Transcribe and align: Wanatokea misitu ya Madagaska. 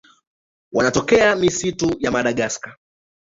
Wanatokea 0.73 1.35
misitu 1.35 1.95
ya 1.99 2.11
Madagaska. 2.11 2.77